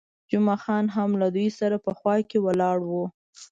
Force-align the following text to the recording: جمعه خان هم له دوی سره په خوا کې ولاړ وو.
جمعه 0.31 0.57
خان 0.63 0.85
هم 0.95 1.09
له 1.21 1.27
دوی 1.35 1.49
سره 1.59 1.75
په 1.85 1.91
خوا 1.97 2.15
کې 2.29 2.37
ولاړ 2.45 2.77
وو. 2.89 3.05